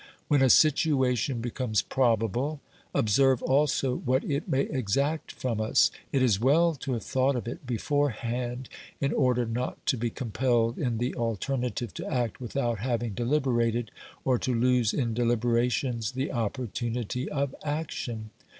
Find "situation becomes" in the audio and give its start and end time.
0.49-1.83